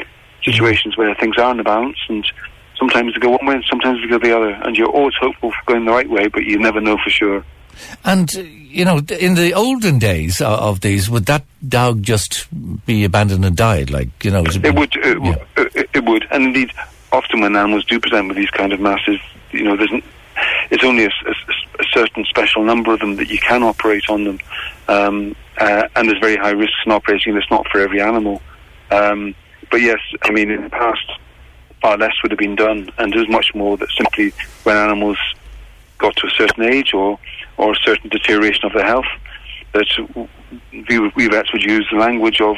situations 0.43 0.97
where 0.97 1.15
things 1.15 1.37
are 1.37 1.51
in 1.51 1.57
the 1.57 1.63
balance, 1.63 1.97
and 2.09 2.29
sometimes 2.77 3.13
they 3.13 3.19
go 3.19 3.29
one 3.29 3.45
way 3.45 3.55
and 3.55 3.65
sometimes 3.69 4.01
they 4.01 4.09
go 4.09 4.19
the 4.19 4.35
other, 4.35 4.49
and 4.49 4.75
you're 4.75 4.89
always 4.89 5.15
hopeful 5.21 5.51
for 5.51 5.73
going 5.73 5.85
the 5.85 5.91
right 5.91 6.09
way, 6.09 6.27
but 6.27 6.43
you 6.43 6.59
never 6.59 6.81
know 6.81 6.97
for 7.01 7.09
sure. 7.09 7.45
And 8.03 8.33
you 8.33 8.85
know, 8.85 8.97
in 9.19 9.35
the 9.35 9.53
olden 9.53 9.99
days 9.99 10.41
of 10.41 10.81
these, 10.81 11.09
would 11.09 11.25
that 11.25 11.43
dog 11.67 12.01
just 12.03 12.47
be 12.85 13.03
abandoned 13.03 13.45
and 13.45 13.55
died? 13.55 13.89
Like 13.89 14.23
you 14.23 14.31
know, 14.31 14.43
it, 14.45 14.63
it 14.63 14.75
would. 14.75 14.95
It, 14.95 15.23
yeah. 15.23 15.35
it, 15.57 15.89
it, 15.93 16.05
would, 16.05 16.25
and 16.31 16.45
indeed, 16.45 16.71
often 17.11 17.41
when 17.41 17.55
animals 17.55 17.85
do 17.85 17.99
present 17.99 18.27
with 18.27 18.37
these 18.37 18.49
kind 18.51 18.73
of 18.73 18.79
masses, 18.79 19.19
you 19.51 19.63
know, 19.63 19.75
there's 19.75 19.91
it's 20.71 20.83
only 20.83 21.05
a, 21.05 21.09
a, 21.09 21.31
a, 21.79 21.83
certain 21.91 22.23
special 22.25 22.63
number 22.63 22.93
of 22.93 22.99
them 22.99 23.17
that 23.17 23.29
you 23.29 23.37
can 23.37 23.61
operate 23.61 24.09
on 24.09 24.23
them, 24.23 24.39
um, 24.87 25.35
uh, 25.57 25.87
and 25.95 26.09
there's 26.09 26.19
very 26.19 26.37
high 26.37 26.51
risks 26.51 26.77
in 26.85 26.91
operating. 26.91 27.35
It's 27.35 27.51
not 27.51 27.67
for 27.67 27.79
every 27.79 28.01
animal, 28.01 28.41
um, 28.89 29.35
but 29.69 29.81
yes, 29.81 29.99
I 30.23 30.31
mean 30.31 30.49
in 30.49 30.63
the 30.63 30.69
past, 30.69 31.11
far 31.81 31.97
less 31.97 32.13
would 32.23 32.31
have 32.31 32.39
been 32.39 32.55
done, 32.55 32.89
and 32.97 33.13
there's 33.13 33.29
much 33.29 33.53
more 33.53 33.77
that 33.77 33.89
simply 33.97 34.33
when 34.63 34.77
animals 34.77 35.17
got 35.97 36.15
to 36.17 36.27
a 36.27 36.31
certain 36.31 36.63
age 36.63 36.93
or 36.93 37.19
or 37.61 37.73
a 37.73 37.75
certain 37.83 38.09
deterioration 38.09 38.65
of 38.65 38.73
their 38.73 38.85
health, 38.85 39.05
that 39.73 39.87
we, 40.89 40.99
we 41.15 41.27
vets 41.27 41.53
would 41.53 41.63
use 41.63 41.87
the 41.91 41.97
language 41.97 42.41
of 42.41 42.57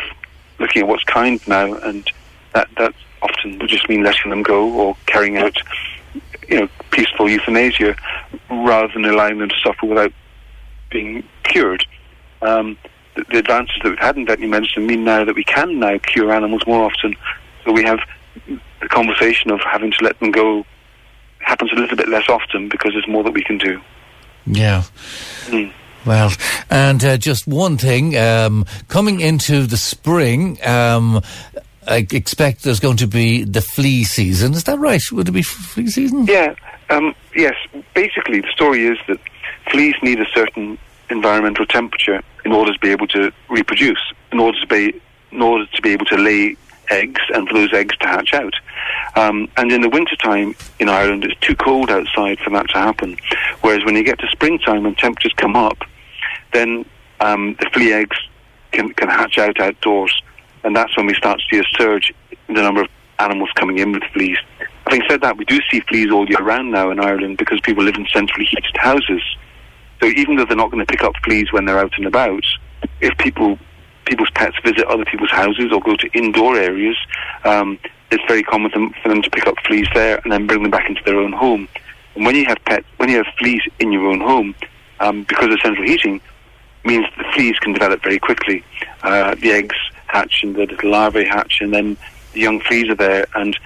looking 0.59 0.81
at 0.81 0.87
what's 0.87 1.03
kind 1.03 1.45
now, 1.47 1.73
and 1.73 2.09
that 2.53 2.69
that 2.77 2.93
often 3.21 3.59
would 3.59 3.69
just 3.69 3.87
mean 3.89 4.03
letting 4.03 4.29
them 4.29 4.41
go 4.41 4.71
or 4.71 4.95
carrying 5.05 5.37
out 5.37 5.57
you 6.47 6.61
know, 6.61 6.69
peaceful 6.91 7.29
euthanasia 7.29 7.95
rather 8.49 8.91
than 8.93 9.05
allowing 9.05 9.39
them 9.39 9.49
to 9.49 9.55
suffer 9.63 9.85
without 9.85 10.13
being 10.89 11.23
cured. 11.43 11.85
Um, 12.41 12.77
the, 13.15 13.25
the, 13.29 13.39
advances 13.39 13.75
that 13.83 13.89
we've 13.89 13.99
had 13.99 14.17
in 14.17 14.25
veterinary 14.25 14.61
medicine 14.61 14.85
mean 14.85 15.03
now 15.03 15.23
that 15.25 15.35
we 15.35 15.43
can 15.43 15.79
now 15.79 15.97
cure 15.99 16.31
animals 16.31 16.63
more 16.65 16.83
often. 16.83 17.15
So 17.65 17.71
we 17.71 17.83
have 17.83 17.99
the 18.81 18.89
conversation 18.89 19.51
of 19.51 19.59
having 19.61 19.91
to 19.91 20.03
let 20.03 20.19
them 20.19 20.31
go 20.31 20.65
happens 21.39 21.71
a 21.71 21.75
little 21.75 21.97
bit 21.97 22.09
less 22.09 22.29
often 22.29 22.69
because 22.69 22.93
there's 22.93 23.07
more 23.07 23.23
that 23.23 23.33
we 23.33 23.43
can 23.43 23.57
do. 23.57 23.81
Yeah. 24.45 24.83
Mm. 25.45 25.71
Well, 26.05 26.31
and 26.69 27.03
uh, 27.03 27.17
just 27.17 27.47
one 27.47 27.77
thing, 27.77 28.17
um, 28.17 28.65
coming 28.89 29.21
into 29.21 29.65
the 29.65 29.77
spring, 29.77 30.57
um, 30.65 31.21
I 31.87 32.05
expect 32.11 32.63
there's 32.63 32.81
going 32.81 32.97
to 32.97 33.07
be 33.07 33.43
the 33.43 33.61
flea 33.61 34.03
season. 34.03 34.53
Is 34.53 34.65
that 34.65 34.79
right? 34.79 35.01
Would 35.11 35.29
it 35.29 35.31
be 35.31 35.43
flea 35.43 35.87
season? 35.87 36.25
Yeah. 36.25 36.55
Um, 36.89 37.15
yes. 37.35 37.55
Basically, 37.93 38.41
the 38.41 38.51
story 38.51 38.85
is 38.85 38.97
that 39.07 39.19
fleas 39.71 39.95
need 40.01 40.19
a 40.19 40.25
certain 40.33 40.77
environmental 41.09 41.65
temperature 41.65 42.21
in 42.43 42.51
order 42.51 42.73
to 42.73 42.79
be 42.79 42.89
able 42.89 43.07
to 43.07 43.31
reproduce, 43.49 44.11
in 44.31 44.39
order 44.39 44.59
to 44.59 44.67
be, 44.67 45.01
in 45.31 45.41
order 45.41 45.65
to 45.65 45.81
be 45.81 45.91
able 45.91 46.05
to 46.05 46.17
lay 46.17 46.57
eggs 46.93 47.21
and 47.33 47.47
for 47.47 47.55
those 47.55 47.73
eggs 47.73 47.95
to 47.97 48.07
hatch 48.07 48.33
out. 48.33 48.53
Um, 49.15 49.49
and 49.57 49.71
in 49.71 49.81
the 49.81 49.89
wintertime 49.89 50.55
in 50.79 50.89
Ireland, 50.89 51.23
it's 51.23 51.39
too 51.39 51.55
cold 51.55 51.89
outside 51.89 52.39
for 52.39 52.49
that 52.51 52.69
to 52.69 52.77
happen. 52.77 53.17
Whereas 53.61 53.83
when 53.85 53.95
you 53.95 54.03
get 54.03 54.19
to 54.19 54.27
springtime 54.27 54.85
and 54.85 54.97
temperatures 54.97 55.33
come 55.37 55.55
up, 55.55 55.77
then 56.53 56.85
um, 57.19 57.55
the 57.59 57.69
flea 57.73 57.93
eggs 57.93 58.17
can, 58.71 58.93
can 58.93 59.09
hatch 59.09 59.37
out 59.37 59.59
outdoors. 59.59 60.13
And 60.63 60.75
that's 60.75 60.95
when 60.95 61.07
we 61.07 61.13
start 61.15 61.39
to 61.39 61.45
see 61.51 61.59
a 61.59 61.77
surge 61.77 62.13
in 62.47 62.55
the 62.55 62.61
number 62.61 62.81
of 62.81 62.89
animals 63.19 63.49
coming 63.55 63.79
in 63.79 63.91
with 63.91 64.03
fleas. 64.13 64.37
Having 64.85 65.03
said 65.09 65.21
that, 65.21 65.37
we 65.37 65.45
do 65.45 65.59
see 65.71 65.81
fleas 65.81 66.11
all 66.11 66.27
year 66.27 66.41
round 66.41 66.71
now 66.71 66.91
in 66.91 66.99
Ireland 66.99 67.37
because 67.37 67.59
people 67.61 67.83
live 67.83 67.95
in 67.95 68.07
centrally 68.13 68.45
heated 68.45 68.77
houses. 68.77 69.21
So 70.01 70.07
even 70.07 70.35
though 70.35 70.45
they're 70.45 70.57
not 70.57 70.71
going 70.71 70.85
to 70.85 70.91
pick 70.91 71.03
up 71.03 71.13
fleas 71.23 71.51
when 71.51 71.65
they're 71.65 71.79
out 71.79 71.93
and 71.97 72.05
about, 72.05 72.43
if 72.99 73.17
people 73.17 73.57
people's 74.05 74.31
pets 74.31 74.55
visit 74.63 74.85
other 74.87 75.05
people's 75.05 75.31
houses 75.31 75.71
or 75.71 75.81
go 75.81 75.95
to 75.95 76.09
indoor 76.13 76.57
areas, 76.57 76.97
um, 77.45 77.79
it's 78.11 78.23
very 78.27 78.43
common 78.43 78.69
for 79.01 79.09
them, 79.09 79.21
to 79.21 79.29
pick 79.29 79.47
up 79.47 79.55
fleas 79.65 79.87
there 79.93 80.19
and 80.23 80.31
then 80.31 80.45
bring 80.47 80.61
them 80.61 80.71
back 80.71 80.87
into 80.87 81.01
their 81.03 81.19
own 81.19 81.31
home. 81.31 81.67
And 82.15 82.25
when 82.25 82.35
you 82.35 82.45
have 82.45 82.63
pets, 82.65 82.85
when 82.97 83.09
you 83.09 83.17
have 83.17 83.33
fleas 83.39 83.61
in 83.79 83.91
your 83.91 84.07
own 84.07 84.19
home, 84.19 84.55
um, 84.99 85.23
because 85.23 85.51
of 85.51 85.59
central 85.61 85.85
heating, 85.85 86.21
means 86.85 87.05
the 87.17 87.23
fleas 87.33 87.57
can 87.59 87.73
develop 87.73 88.03
very 88.03 88.19
quickly. 88.19 88.63
Uh, 89.01 89.35
the 89.35 89.51
eggs 89.51 89.75
hatch 90.07 90.43
and 90.43 90.55
the 90.55 90.65
little 90.65 90.91
larvae 90.91 91.25
hatch, 91.25 91.59
and 91.61 91.73
then 91.73 91.97
the 92.33 92.41
young 92.41 92.59
fleas 92.59 92.89
are 92.89 92.95
there, 92.95 93.25
and 93.35 93.57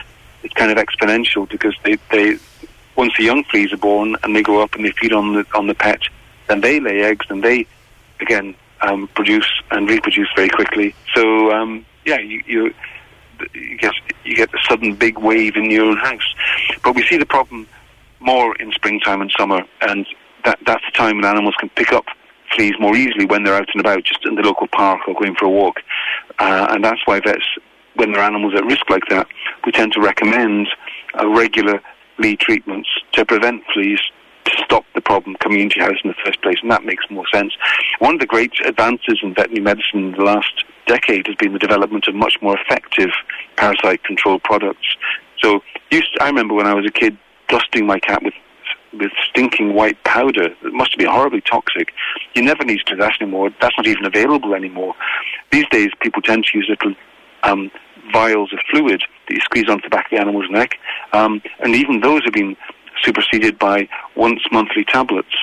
it's 0.44 0.54
kind 0.54 0.72
of 0.72 0.78
exponential 0.78 1.50
because 1.50 1.76
they, 1.84 1.98
they 2.12 2.38
once 2.96 3.14
the 3.18 3.24
young 3.24 3.44
fleas 3.46 3.74
are 3.74 3.78
born 3.78 4.16
and 4.24 4.36
they 4.36 4.42
grow 4.42 4.62
up 4.62 4.76
and 4.76 4.86
they 4.86 4.92
feed 4.92 5.14
on 5.14 5.34
the 5.34 5.46
on 5.54 5.68
the 5.68 5.76
pet, 5.76 6.02
then 6.48 6.62
they 6.62 6.80
lay 6.80 7.02
eggs 7.02 7.26
and 7.30 7.44
they 7.44 7.66
again 8.20 8.56
um, 8.82 9.08
produce 9.16 9.50
and 9.72 9.90
reproduce 9.90 10.30
very 10.36 10.50
quickly. 10.50 10.96
So 11.16 11.52
um, 11.52 11.86
yeah, 12.06 12.20
you, 12.20 12.42
you 12.46 12.74
you 13.54 13.78
get 13.78 13.94
you 14.24 14.36
get 14.36 14.52
the 14.52 14.60
sudden 14.68 14.96
big 14.96 15.18
wave 15.18 15.56
in 15.56 15.70
your 15.70 15.86
own 15.86 15.98
house. 15.98 16.34
But 16.84 16.96
we 16.96 17.04
see 17.04 17.18
the 17.18 17.26
problem 17.26 17.68
more 18.20 18.56
in 18.56 18.72
springtime 18.72 19.22
and 19.22 19.32
summer, 19.38 19.62
and 19.82 20.06
that 20.46 20.60
that's 20.66 20.84
the 20.86 20.98
time 20.98 21.18
when 21.18 21.26
animals 21.26 21.56
can 21.60 21.70
pick 21.70 21.92
up 21.92 22.06
fleas 22.56 22.74
more 22.80 22.96
easily 22.96 23.26
when 23.26 23.44
they're 23.44 23.56
out 23.56 23.68
and 23.74 23.82
about, 23.82 24.04
just 24.04 24.26
in 24.26 24.36
the 24.36 24.42
local 24.42 24.68
park 24.68 25.02
or 25.08 25.14
going 25.16 25.36
for 25.36 25.46
a 25.46 25.50
walk. 25.50 25.82
Uh, 26.40 26.68
and 26.72 26.84
that's 26.84 27.02
why 27.06 27.20
vets, 27.20 27.44
when 27.96 28.14
their 28.14 28.24
animals 28.24 28.54
at 28.56 28.66
risk 28.66 28.90
like 28.90 29.04
that, 29.10 29.28
we 29.66 29.72
tend 29.72 29.92
to 29.92 30.00
recommend 30.00 30.68
regular 31.26 31.82
flea 32.16 32.36
treatments 32.38 32.90
to 33.14 33.26
prevent 33.26 33.64
fleas 33.74 34.00
to 34.48 34.64
stop 34.64 34.86
the 34.96 35.02
problem 35.02 35.36
coming 35.40 35.60
into 35.60 35.78
your 35.78 35.86
house 35.86 36.00
in 36.04 36.10
the 36.10 36.18
first 36.26 36.42
place, 36.42 36.58
and 36.62 36.72
that 36.72 36.84
makes 36.84 37.06
more 37.10 37.26
sense. 37.34 37.54
One 38.00 38.16
of 38.16 38.20
the 38.20 38.26
great 38.26 38.54
advances 38.66 39.20
in 39.22 39.34
veterinary 39.34 39.62
medicine 39.62 40.06
in 40.06 40.12
the 40.14 40.24
last 40.24 40.64
decade 40.86 41.28
has 41.28 41.36
been 41.36 41.54
the 41.54 41.60
development 41.60 42.08
of 42.08 42.16
much 42.16 42.36
more 42.42 42.58
effective 42.60 43.10
parasite 43.56 44.04
control 44.04 44.40
products. 44.40 44.88
So, 45.42 45.62
used 45.92 46.14
to, 46.16 46.24
I 46.24 46.28
remember 46.28 46.54
when 46.54 46.68
I 46.68 46.74
was 46.74 46.86
a 46.86 46.92
kid 46.92 47.18
dusting 47.48 47.86
my 47.86 48.00
cat 48.00 48.24
with 48.24 48.34
with 48.94 49.12
stinking 49.30 49.74
white 49.74 50.02
powder 50.06 50.50
that 50.64 50.74
must 50.74 50.98
be 50.98 51.06
horribly 51.06 51.42
toxic. 51.42 51.94
You 52.36 52.42
never 52.42 52.64
need 52.64 52.80
to 52.80 52.96
do 52.96 52.96
that 52.96 53.22
anymore. 53.22 53.50
That's 53.62 53.76
not 53.78 53.86
even 53.86 54.06
available 54.06 54.56
anymore. 54.56 54.96
These 55.52 55.66
days, 55.70 55.90
people 56.00 56.22
tend 56.22 56.46
to 56.46 56.58
use 56.58 56.68
little 56.70 56.96
um, 57.44 57.70
vials 58.12 58.54
of 58.54 58.60
fluid 58.72 59.04
that 59.28 59.34
you 59.34 59.42
squeeze 59.42 59.70
onto 59.70 59.84
the 59.84 59.90
back 59.90 60.06
of 60.06 60.12
the 60.12 60.22
animal's 60.22 60.50
neck, 60.50 60.80
um, 61.14 61.42
and 61.60 61.76
even 61.76 62.00
those 62.00 62.24
have 62.24 62.34
been 62.34 62.56
superseded 63.04 63.60
by 63.60 63.88
once 64.18 64.42
monthly 64.52 64.84
tablets. 64.84 65.36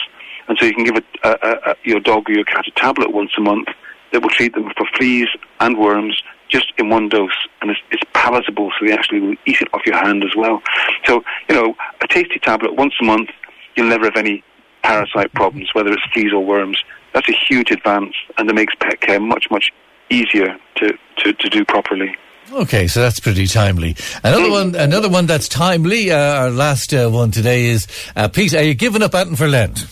And 0.48 0.58
so 0.58 0.66
you 0.66 0.74
can 0.74 0.84
give 0.84 0.96
a, 0.96 1.28
a, 1.28 1.70
a, 1.70 1.76
your 1.84 2.00
dog 2.00 2.28
or 2.28 2.32
your 2.32 2.44
cat 2.44 2.66
a 2.66 2.70
tablet 2.72 3.12
once 3.12 3.30
a 3.38 3.40
month 3.40 3.68
that 4.12 4.22
will 4.22 4.30
treat 4.30 4.54
them 4.54 4.70
for 4.76 4.86
fleas 4.96 5.28
and 5.60 5.78
worms 5.78 6.22
just 6.48 6.72
in 6.78 6.88
one 6.88 7.08
dose, 7.08 7.30
and 7.60 7.70
it's, 7.70 7.80
it's, 7.90 8.02
palatable, 8.12 8.70
so 8.78 8.86
they 8.86 8.92
actually 8.92 9.20
will 9.20 9.34
eat 9.44 9.60
it 9.60 9.68
off 9.74 9.84
your 9.84 9.96
hand 9.96 10.24
as 10.24 10.30
well. 10.34 10.62
So, 11.04 11.22
you 11.48 11.54
know, 11.54 11.74
a 12.00 12.06
tasty 12.06 12.38
tablet 12.38 12.74
once 12.74 12.94
a 13.00 13.04
month, 13.04 13.28
you'll 13.74 13.88
never 13.88 14.04
have 14.04 14.16
any 14.16 14.42
parasite 14.82 15.32
problems, 15.34 15.68
whether 15.74 15.92
it's 15.92 16.02
fleas 16.14 16.32
or 16.32 16.42
worms. 16.42 16.82
That's 17.12 17.28
a 17.28 17.32
huge 17.32 17.70
advance, 17.70 18.14
and 18.38 18.48
it 18.48 18.54
makes 18.54 18.74
pet 18.76 19.00
care 19.00 19.20
much, 19.20 19.46
much 19.50 19.72
easier 20.08 20.56
to, 20.76 20.96
to, 21.18 21.32
to 21.34 21.48
do 21.50 21.64
properly. 21.66 22.16
Okay, 22.54 22.86
so 22.86 23.00
that's 23.00 23.18
pretty 23.18 23.48
timely. 23.48 23.96
Another 24.22 24.48
one, 24.48 24.76
another 24.76 25.08
one 25.08 25.26
that's 25.26 25.48
timely. 25.48 26.12
Uh, 26.12 26.18
our 26.18 26.50
last 26.50 26.94
uh, 26.94 27.08
one 27.08 27.32
today 27.32 27.66
is 27.66 27.88
uh, 28.14 28.28
Pete. 28.28 28.54
Are 28.54 28.62
you 28.62 28.74
giving 28.74 29.02
up 29.02 29.12
Anton 29.12 29.34
for 29.34 29.48
Lent? 29.48 29.84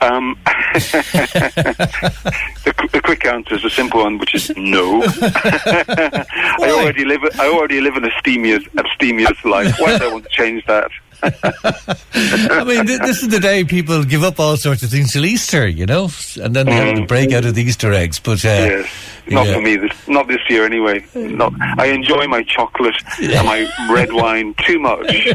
Um, 0.00 0.38
the, 0.74 2.88
the, 2.92 3.00
quick 3.02 3.26
answer 3.26 3.54
is 3.54 3.64
a 3.64 3.70
simple 3.70 4.02
one, 4.02 4.18
which 4.18 4.34
is 4.34 4.52
no. 4.56 5.02
I 5.02 6.26
already 6.62 7.04
live. 7.04 7.22
I 7.38 7.48
already 7.48 7.80
live 7.80 7.96
an 7.96 8.04
abstemious, 8.04 8.62
abstemious 8.76 9.44
life. 9.44 9.74
Why 9.80 9.98
do 9.98 10.04
I 10.04 10.12
want 10.12 10.24
to 10.24 10.30
change 10.30 10.64
that? 10.66 10.90
I 11.22 12.64
mean, 12.64 12.86
th- 12.86 13.00
this 13.00 13.22
is 13.22 13.28
the 13.28 13.40
day 13.40 13.64
people 13.64 14.04
give 14.04 14.22
up 14.22 14.38
all 14.38 14.56
sorts 14.56 14.82
of 14.82 14.90
things 14.90 15.12
till 15.12 15.24
Easter, 15.24 15.66
you 15.66 15.86
know, 15.86 16.10
and 16.40 16.54
then 16.54 16.66
they 16.66 16.72
mm. 16.72 16.86
have 16.86 16.96
the 16.96 17.06
break 17.06 17.32
out 17.32 17.44
of 17.44 17.54
the 17.54 17.62
Easter 17.62 17.92
eggs. 17.92 18.20
But 18.20 18.44
uh, 18.44 18.48
yes, 18.48 18.90
not 19.28 19.46
yeah. 19.46 19.54
for 19.54 19.60
me. 19.60 19.76
This, 19.76 20.08
not 20.08 20.28
this 20.28 20.40
year, 20.48 20.64
anyway. 20.64 21.04
Not. 21.14 21.52
I 21.78 21.86
enjoy 21.86 22.26
my 22.26 22.42
chocolate 22.42 22.94
yeah. 23.20 23.38
and 23.38 23.46
my 23.46 23.92
red 23.92 24.12
wine 24.12 24.54
too 24.66 24.78
much. 24.78 25.06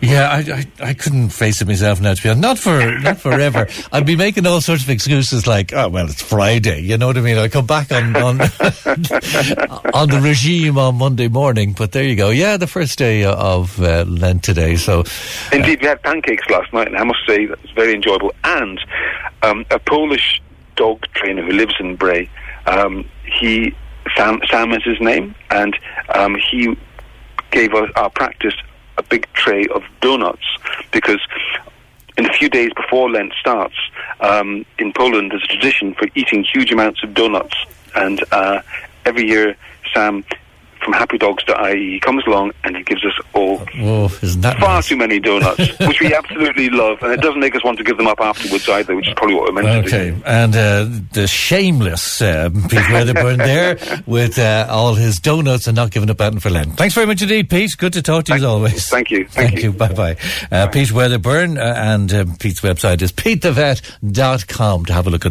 yeah, 0.00 0.28
I, 0.30 0.38
I, 0.38 0.66
I 0.88 0.94
couldn't 0.94 1.30
face 1.30 1.60
it 1.62 1.68
myself 1.68 2.00
now. 2.00 2.14
To 2.14 2.22
be 2.22 2.28
honest, 2.28 2.42
not 2.42 2.58
for 2.58 2.98
not 3.00 3.20
forever. 3.20 3.68
I'd 3.92 4.06
be 4.06 4.16
making 4.16 4.46
all 4.46 4.60
sorts 4.60 4.82
of 4.82 4.90
excuses 4.90 5.46
like, 5.46 5.72
oh 5.72 5.88
well, 5.88 6.06
it's 6.06 6.22
Friday. 6.22 6.80
You 6.80 6.98
know 6.98 7.06
what 7.06 7.16
I 7.16 7.20
mean? 7.20 7.38
I 7.38 7.48
come 7.48 7.66
back 7.66 7.92
on 7.92 8.16
on, 8.16 8.40
on 9.94 10.08
the 10.08 10.20
regime 10.22 10.78
on 10.78 10.96
Monday 10.96 11.28
morning. 11.28 11.72
But 11.72 11.92
there 11.92 12.04
you 12.04 12.16
go. 12.16 12.30
Yeah, 12.30 12.56
the 12.56 12.66
first 12.66 12.98
day 12.98 13.24
of 13.24 13.80
uh, 13.80 14.04
Lent 14.08 14.42
today. 14.42 14.76
So, 14.76 15.04
indeed, 15.52 15.78
uh, 15.78 15.82
we 15.82 15.86
had 15.88 16.02
pancakes 16.02 16.48
last 16.50 16.72
night, 16.72 16.88
and 16.88 16.96
I 16.96 17.04
must 17.04 17.20
say 17.26 17.46
that 17.46 17.60
was 17.62 17.70
very 17.72 17.94
enjoyable. 17.94 18.32
And 18.44 18.80
um, 19.42 19.64
a 19.70 19.78
Polish 19.78 20.40
dog 20.80 21.02
trainer 21.12 21.42
who 21.42 21.52
lives 21.52 21.74
in 21.78 21.94
Bray, 21.94 22.30
um, 22.64 23.06
he 23.38 23.74
Sam, 24.16 24.40
Sam 24.50 24.72
is 24.72 24.82
his 24.82 24.98
name, 24.98 25.34
and 25.50 25.78
um, 26.14 26.36
he 26.50 26.74
gave 27.50 27.74
us 27.74 27.90
our 27.96 28.08
practice 28.08 28.54
a 28.96 29.02
big 29.02 29.30
tray 29.34 29.66
of 29.74 29.82
donuts 30.00 30.46
because 30.90 31.20
in 32.16 32.24
a 32.24 32.32
few 32.32 32.48
days 32.48 32.70
before 32.74 33.10
Lent 33.10 33.34
starts, 33.38 33.76
um, 34.20 34.64
in 34.78 34.90
Poland 34.94 35.32
there's 35.32 35.44
a 35.44 35.48
tradition 35.48 35.92
for 35.94 36.08
eating 36.14 36.44
huge 36.44 36.72
amounts 36.72 37.04
of 37.04 37.12
donuts, 37.12 37.56
and 37.94 38.24
uh, 38.32 38.62
every 39.04 39.28
year 39.28 39.56
Sam 39.92 40.24
from 40.90 41.08
happydogs.ie 41.08 42.00
comes 42.00 42.24
along 42.26 42.52
and 42.64 42.76
he 42.76 42.82
gives 42.82 43.04
us 43.04 43.12
all 43.32 43.64
oh, 43.78 44.08
far 44.08 44.76
nice? 44.76 44.88
too 44.88 44.96
many 44.96 45.18
donuts, 45.18 45.78
which 45.86 46.00
we 46.00 46.14
absolutely 46.14 46.70
love, 46.70 47.02
and 47.02 47.12
it 47.12 47.20
doesn't 47.20 47.40
make 47.40 47.54
us 47.54 47.64
want 47.64 47.78
to 47.78 47.84
give 47.84 47.96
them 47.96 48.06
up 48.06 48.20
afterwards 48.20 48.68
either, 48.68 48.94
which 48.96 49.08
is 49.08 49.14
probably 49.14 49.34
what 49.34 49.44
we're 49.44 49.62
meant 49.62 49.86
okay. 49.86 49.98
to 49.98 50.10
do. 50.10 50.16
Okay, 50.16 50.22
and 50.26 50.56
uh, 50.56 50.88
the 51.12 51.26
shameless 51.26 52.20
uh, 52.22 52.50
Pete 52.68 52.90
Wedderburn 52.90 53.38
there 53.38 53.78
with 54.06 54.38
uh, 54.38 54.66
all 54.68 54.94
his 54.94 55.18
donuts 55.18 55.66
and 55.66 55.76
not 55.76 55.90
giving 55.90 56.10
up 56.10 56.20
Anton 56.20 56.40
for 56.40 56.50
Lent. 56.50 56.76
Thanks 56.76 56.94
very 56.94 57.06
much 57.06 57.22
indeed, 57.22 57.48
Pete. 57.48 57.70
Good 57.76 57.92
to 57.94 58.02
talk 58.02 58.24
to 58.24 58.32
you 58.32 58.40
Thank, 58.40 58.42
as 58.42 58.44
always. 58.44 58.88
Thank 58.90 59.10
you. 59.10 59.26
Thank, 59.26 59.50
Thank 59.50 59.62
you. 59.62 59.72
you. 59.72 59.76
Bye-bye. 59.76 60.16
Uh, 60.50 60.68
Pete 60.68 60.92
Wedderburn, 60.92 61.58
uh, 61.58 61.74
and 61.76 62.12
uh, 62.12 62.24
Pete's 62.38 62.60
website 62.60 63.02
is 63.02 63.12
petethevet.com 63.12 64.84
to 64.86 64.92
have 64.92 65.06
a 65.06 65.10
look 65.10 65.14
at 65.14 65.18